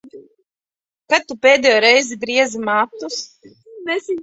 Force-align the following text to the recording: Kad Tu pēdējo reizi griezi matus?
Kad 1.13 1.27
Tu 1.31 1.37
pēdējo 1.43 1.83
reizi 1.87 2.19
griezi 2.25 2.65
matus? 2.73 3.23